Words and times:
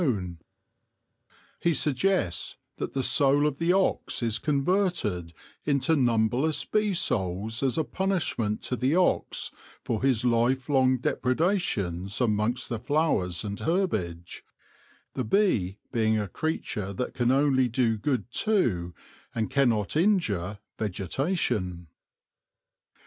THE 0.01 0.05
ANCIENTS 0.07 0.25
AND 0.25 0.35
THE 0.35 0.41
HONEY 0.41 0.41
BEE 0.41 1.59
7 1.59 1.59
He 1.59 1.73
suggests 1.75 2.57
that 2.77 2.93
the 2.95 3.03
soul 3.03 3.45
of 3.45 3.59
the 3.59 3.71
ox 3.71 4.23
is 4.23 4.39
converted 4.39 5.31
into 5.63 5.95
numberless 5.95 6.65
bee 6.65 6.95
souls 6.95 7.61
as 7.61 7.77
a 7.77 7.83
punishment 7.83 8.63
to 8.63 8.75
the 8.75 8.95
ox 8.95 9.51
for 9.83 10.01
his 10.01 10.25
lifelong 10.25 10.97
depredations 10.97 12.19
amongst 12.19 12.67
the 12.69 12.79
flowers 12.79 13.43
and 13.43 13.59
herbage, 13.59 14.43
tne 15.13 15.21
bee 15.29 15.77
being 15.91 16.17
a 16.17 16.27
creature 16.27 16.93
that 16.93 17.13
can 17.13 17.29
only 17.29 17.67
do 17.67 17.95
good 17.95 18.31
to, 18.31 18.95
and 19.35 19.51
cannot 19.51 19.95
injure, 19.95 20.57
vegetation. 20.79 21.85